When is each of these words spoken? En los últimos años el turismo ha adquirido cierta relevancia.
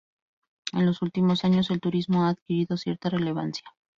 En 0.73 0.87
los 0.87 1.03
últimos 1.03 1.45
años 1.45 1.69
el 1.69 1.79
turismo 1.79 2.23
ha 2.25 2.29
adquirido 2.29 2.75
cierta 2.75 3.11
relevancia. 3.11 3.67